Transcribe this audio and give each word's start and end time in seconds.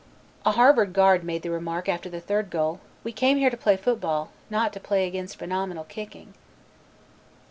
A 0.47 0.53
Harvard 0.53 0.93
guard 0.93 1.23
made 1.23 1.43
the 1.43 1.51
remark 1.51 1.87
after 1.87 2.09
the 2.09 2.19
third 2.19 2.49
goal, 2.49 2.79
"We 3.03 3.11
came 3.11 3.37
here 3.37 3.51
to 3.51 3.55
play 3.55 3.77
football, 3.77 4.31
not 4.49 4.73
to 4.73 4.79
play 4.79 5.05
against 5.07 5.37
phenomenal 5.37 5.83
kicking." 5.83 6.33